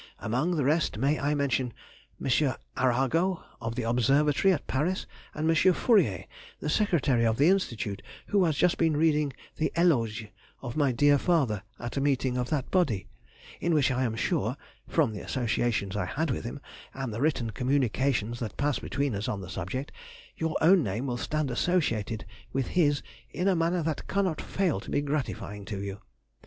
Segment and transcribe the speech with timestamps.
[0.17, 1.73] Among the rest I may mention
[2.19, 2.55] M.
[2.75, 5.73] Arago, of the Observatory at Paris, and M.
[5.75, 6.25] Fourrier,
[6.59, 10.29] the secretary of the Institute, who has just been reading the Éloge
[10.63, 13.05] of my dear father at a meeting of that body,
[13.59, 16.61] in which I am sure (from the associations I had with him,
[16.95, 19.91] and the written communications that passed between us on the subject)
[20.35, 24.89] your own name will stand associated with his in a manner that cannot fail to
[24.89, 25.99] be gratifying to you.